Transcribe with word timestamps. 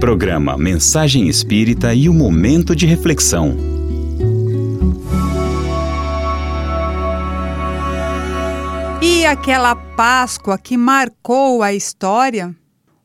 Programa 0.00 0.56
Mensagem 0.56 1.28
Espírita 1.28 1.92
e 1.94 2.08
o 2.08 2.14
Momento 2.14 2.74
de 2.74 2.86
Reflexão. 2.86 3.54
E 9.02 9.26
aquela 9.26 9.76
Páscoa 9.76 10.56
que 10.56 10.74
marcou 10.78 11.62
a 11.62 11.74
história? 11.74 12.56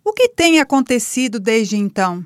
O 0.05 0.13
que 0.13 0.29
tem 0.29 0.61
acontecido 0.61 1.37
desde 1.37 1.75
então? 1.75 2.23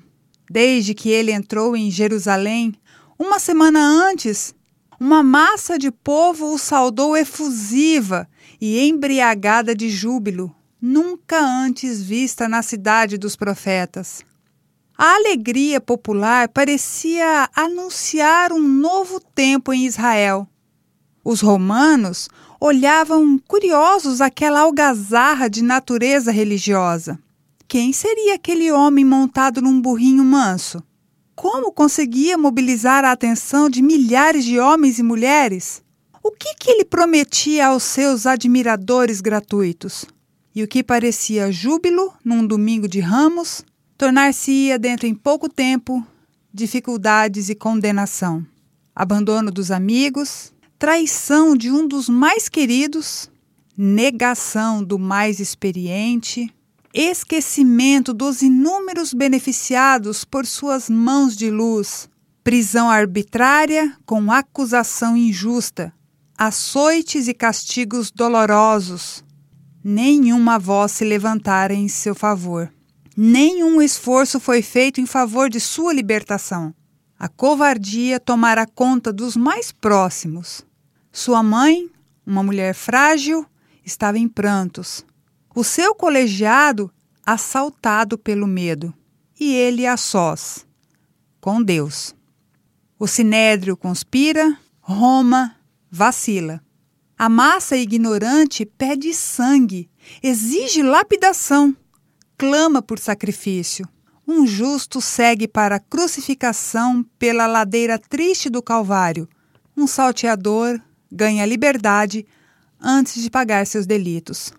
Desde 0.48 0.94
que 0.94 1.10
ele 1.10 1.32
entrou 1.32 1.76
em 1.76 1.90
Jerusalém, 1.90 2.76
uma 3.18 3.40
semana 3.40 3.80
antes, 3.80 4.54
uma 5.00 5.24
massa 5.24 5.80
de 5.80 5.90
povo 5.90 6.54
o 6.54 6.60
saudou 6.60 7.18
efusiva 7.18 8.28
e 8.62 8.88
embriagada 8.88 9.74
de 9.74 9.90
júbilo, 9.90 10.56
nunca 10.80 11.40
antes 11.40 12.04
vista 12.04 12.48
na 12.48 12.62
cidade 12.62 13.18
dos 13.18 13.36
profetas. 13.36 14.24
A 15.02 15.16
alegria 15.16 15.80
popular 15.80 16.50
parecia 16.50 17.50
anunciar 17.56 18.52
um 18.52 18.60
novo 18.60 19.22
tempo 19.34 19.72
em 19.72 19.86
Israel. 19.86 20.46
Os 21.24 21.40
romanos 21.40 22.28
olhavam 22.60 23.40
curiosos 23.48 24.20
aquela 24.20 24.60
algazarra 24.60 25.50
de 25.50 25.64
natureza 25.64 26.34
religiosa. 26.34 27.18
Quem 27.66 27.94
seria 27.94 28.36
aquele 28.36 28.74
homem 28.74 29.06
montado 29.06 29.62
num 29.62 29.80
burrinho 29.80 30.26
manso? 30.26 30.84
Como 31.34 31.72
conseguia 31.72 32.38
mobilizar 32.38 33.06
a 33.06 33.14
atenção 33.14 33.70
de 33.70 33.82
milhares 33.82 34.44
de 34.44 34.60
homens 34.60 35.00
e 35.00 35.04
mulheres? 35.04 35.82
O 36.22 36.30
que, 36.30 36.54
que 36.56 36.72
ele 36.72 36.84
prometia 36.84 37.68
aos 37.68 37.84
seus 37.84 38.26
admiradores 38.26 39.22
gratuitos? 39.22 40.04
E 40.54 40.62
o 40.62 40.68
que 40.68 40.84
parecia 40.84 41.54
júbilo 41.54 42.14
num 42.22 42.46
domingo 42.46 42.86
de 42.86 43.00
ramos 43.00 43.64
tornar-se-ia 44.00 44.80
dentro 44.80 45.06
em 45.08 45.14
pouco 45.14 45.50
tempo 45.50 46.02
dificuldades 46.54 47.50
e 47.50 47.54
condenação. 47.54 48.48
Abandono 48.96 49.52
dos 49.52 49.72
amigos, 49.72 50.54
traição 50.80 51.54
de 51.54 51.70
um 51.70 51.86
dos 51.86 52.08
mais 52.08 52.48
queridos, 52.48 53.30
negação 53.78 54.82
do 54.82 54.98
mais 54.98 55.42
experiente, 55.42 56.50
esquecimento 56.94 58.14
dos 58.14 58.42
inúmeros 58.42 59.14
beneficiados 59.14 60.24
por 60.24 60.46
suas 60.46 60.90
mãos 60.90 61.36
de 61.36 61.52
luz, 61.52 62.10
prisão 62.42 62.90
arbitrária 62.90 63.98
com 64.06 64.32
acusação 64.32 65.18
injusta, 65.18 65.94
açoites 66.38 67.28
e 67.28 67.34
castigos 67.34 68.12
dolorosos. 68.12 69.26
Nenhuma 69.84 70.58
voz 70.58 70.94
se 70.94 71.04
levantara 71.04 71.74
em 71.74 71.90
seu 71.90 72.16
favor 72.16 72.72
nenhum 73.22 73.82
esforço 73.82 74.40
foi 74.40 74.62
feito 74.62 75.02
em 75.02 75.06
favor 75.06 75.50
de 75.50 75.60
sua 75.60 75.92
libertação. 75.92 76.74
A 77.20 77.28
covardia 77.28 78.18
tomara 78.18 78.66
conta 78.66 79.12
dos 79.12 79.36
mais 79.36 79.74
próximos. 79.74 80.66
Sua 81.12 81.44
mãe, 81.44 81.92
uma 82.26 82.42
mulher 82.42 82.74
frágil, 82.74 83.46
estava 83.86 84.18
em 84.18 84.26
prantos. 84.26 85.06
O 85.54 85.66
seu 85.66 85.94
colegiado 85.94 86.90
assaltado 87.26 88.18
pelo 88.18 88.48
medo. 88.48 88.94
E 89.38 89.54
ele 89.54 89.86
a 89.86 89.98
sós, 89.98 90.66
com 91.42 91.62
Deus. 91.62 92.16
O 92.98 93.06
sinédrio 93.06 93.76
conspira, 93.76 94.58
Roma 94.80 95.58
vacila. 95.92 96.62
A 97.18 97.28
massa 97.28 97.76
ignorante 97.76 98.66
pede 98.66 99.14
sangue, 99.14 99.90
exige 100.24 100.82
lapidação 100.82 101.76
clama 102.40 102.82
por 102.82 102.98
sacrifício. 102.98 103.86
Um 104.26 104.48
justo 104.48 105.02
segue 105.02 105.46
para 105.46 105.76
a 105.76 105.80
crucificação 105.80 107.06
pela 107.20 107.46
ladeira 107.46 108.00
triste 108.00 108.50
do 108.50 108.64
Calvário. 108.64 109.28
Um 109.76 109.86
salteador 109.86 110.80
ganha 111.12 111.46
liberdade 111.46 112.26
antes 112.80 113.22
de 113.22 113.30
pagar 113.30 113.68
seus 113.68 113.86
delitos. 113.86 114.54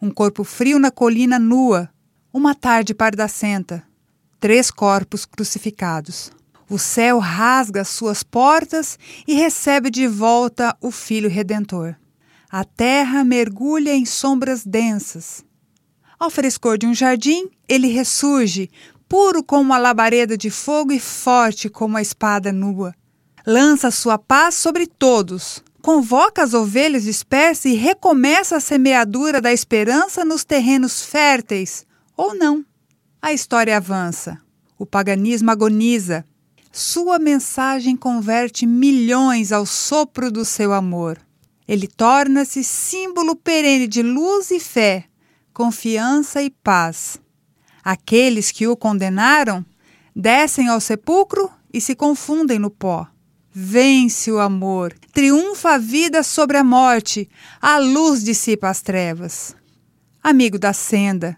Um 0.00 0.12
corpo 0.12 0.44
frio 0.44 0.78
na 0.78 0.92
colina 0.92 1.36
nua. 1.36 1.90
Uma 2.32 2.54
tarde 2.54 2.94
pardacenta. 2.94 3.82
Três 4.38 4.70
corpos 4.70 5.24
crucificados. 5.24 6.30
O 6.70 6.78
céu 6.78 7.18
rasga 7.18 7.82
suas 7.82 8.22
portas 8.22 8.96
e 9.26 9.34
recebe 9.34 9.90
de 9.90 10.06
volta 10.06 10.76
o 10.80 10.92
Filho 10.92 11.28
Redentor. 11.28 11.96
A 12.48 12.62
terra 12.62 13.24
mergulha 13.24 13.92
em 13.92 14.06
sombras 14.06 14.64
densas. 14.64 15.44
Ao 16.24 16.30
frescor 16.30 16.78
de 16.78 16.86
um 16.86 16.94
jardim, 16.94 17.50
ele 17.68 17.88
ressurge, 17.88 18.70
puro 19.06 19.44
como 19.44 19.74
a 19.74 19.76
labareda 19.76 20.38
de 20.38 20.48
fogo 20.48 20.90
e 20.90 20.98
forte 20.98 21.68
como 21.68 21.98
a 21.98 22.00
espada 22.00 22.50
nua. 22.50 22.94
Lança 23.46 23.90
sua 23.90 24.16
paz 24.16 24.54
sobre 24.54 24.86
todos, 24.86 25.62
convoca 25.82 26.42
as 26.42 26.54
ovelhas 26.54 27.02
dispersas 27.02 27.66
e 27.66 27.74
recomeça 27.74 28.56
a 28.56 28.60
semeadura 28.60 29.38
da 29.38 29.52
esperança 29.52 30.24
nos 30.24 30.44
terrenos 30.44 31.04
férteis, 31.04 31.84
ou 32.16 32.34
não. 32.34 32.64
A 33.20 33.34
história 33.34 33.76
avança. 33.76 34.40
O 34.78 34.86
paganismo 34.86 35.50
agoniza. 35.50 36.24
Sua 36.72 37.18
mensagem 37.18 37.94
converte 37.98 38.64
milhões 38.64 39.52
ao 39.52 39.66
sopro 39.66 40.32
do 40.32 40.42
seu 40.42 40.72
amor. 40.72 41.18
Ele 41.68 41.86
torna-se 41.86 42.64
símbolo 42.64 43.36
perene 43.36 43.86
de 43.86 44.02
luz 44.02 44.50
e 44.50 44.58
fé, 44.58 45.04
confiança 45.54 46.42
e 46.42 46.50
paz. 46.50 47.18
Aqueles 47.82 48.50
que 48.50 48.66
o 48.66 48.76
condenaram 48.76 49.64
descem 50.14 50.68
ao 50.68 50.80
sepulcro 50.80 51.48
e 51.72 51.80
se 51.80 51.94
confundem 51.94 52.58
no 52.58 52.70
pó. 52.70 53.06
Vence 53.52 54.32
o 54.32 54.40
amor, 54.40 54.92
triunfa 55.12 55.74
a 55.74 55.78
vida 55.78 56.24
sobre 56.24 56.56
a 56.56 56.64
morte, 56.64 57.28
a 57.62 57.78
luz 57.78 58.24
dissipa 58.24 58.68
as 58.68 58.82
trevas. 58.82 59.54
Amigo 60.20 60.58
da 60.58 60.72
senda, 60.72 61.36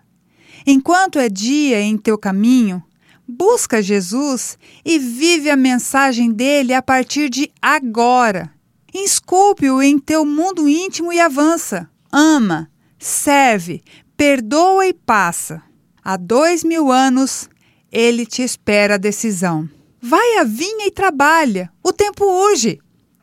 enquanto 0.66 1.18
é 1.18 1.28
dia 1.28 1.78
em 1.82 1.98
teu 1.98 2.16
caminho, 2.16 2.82
busca 3.28 3.82
Jesus 3.82 4.56
e 4.82 4.98
vive 4.98 5.50
a 5.50 5.56
mensagem 5.56 6.32
dele 6.32 6.72
a 6.72 6.80
partir 6.80 7.28
de 7.28 7.52
agora. 7.60 8.50
Esculpe-o 8.94 9.82
em 9.82 9.98
teu 9.98 10.24
mundo 10.24 10.66
íntimo 10.66 11.12
e 11.12 11.20
avança. 11.20 11.90
Ama, 12.10 12.70
serve, 12.98 13.82
perdoa 14.16 14.86
e 14.86 14.92
passa. 14.92 15.62
Há 16.02 16.16
dois 16.16 16.64
mil 16.64 16.90
anos 16.90 17.48
ele 17.90 18.24
te 18.24 18.42
espera 18.42 18.94
a 18.94 18.98
decisão. 18.98 19.68
Vai 20.00 20.38
à 20.38 20.44
vinha 20.44 20.86
e 20.86 20.90
trabalha. 20.90 21.70
O 21.82 21.92
tempo 21.92 22.24
urge. 22.24 22.78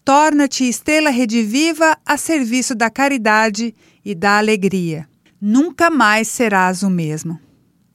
Torna-te 0.05 0.67
estrela 0.67 1.09
rediviva 1.09 1.97
a 2.05 2.17
serviço 2.17 2.75
da 2.75 2.89
caridade 2.89 3.73
e 4.03 4.13
da 4.13 4.37
alegria. 4.37 5.07
Nunca 5.39 5.89
mais 5.89 6.27
serás 6.27 6.83
o 6.83 6.89
mesmo. 6.89 7.39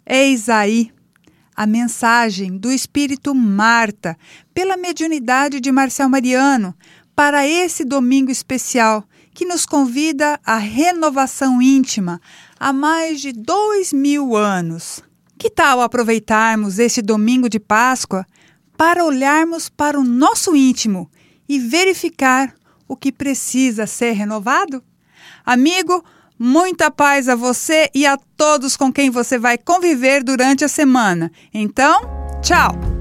Eis 0.06 0.48
aí 0.48 0.91
a 1.54 1.66
mensagem 1.66 2.56
do 2.56 2.70
Espírito 2.70 3.34
Marta, 3.34 4.16
pela 4.54 4.76
mediunidade 4.76 5.60
de 5.60 5.72
Marcel 5.72 6.09
Mariano, 6.09 6.72
para 7.16 7.47
esse 7.47 7.84
domingo 7.84 8.30
especial 8.30 9.04
que 9.38 9.44
nos 9.44 9.65
convida 9.65 10.41
à 10.44 10.56
renovação 10.56 11.62
íntima 11.62 12.21
há 12.59 12.72
mais 12.72 13.21
de 13.21 13.31
dois 13.31 13.93
mil 13.93 14.34
anos. 14.34 15.00
Que 15.38 15.49
tal 15.49 15.81
aproveitarmos 15.81 16.81
esse 16.81 17.00
domingo 17.00 17.48
de 17.48 17.60
Páscoa 17.60 18.27
para 18.77 19.04
olharmos 19.04 19.69
para 19.69 19.97
o 19.97 20.03
nosso 20.03 20.56
íntimo 20.56 21.09
e 21.48 21.60
verificar 21.60 22.53
o 22.88 22.97
que 22.97 23.12
precisa 23.12 23.87
ser 23.87 24.10
renovado? 24.10 24.82
Amigo, 25.47 26.04
muita 26.37 26.91
paz 26.91 27.28
a 27.28 27.37
você 27.37 27.88
e 27.94 28.04
a 28.04 28.19
todos 28.37 28.77
com 28.77 28.93
quem 28.93 29.09
você 29.09 29.38
vai 29.38 29.56
conviver 29.56 30.25
durante 30.25 30.65
a 30.65 30.69
semana. 30.69 31.31
Então, 31.54 32.01
tchau! 32.42 32.97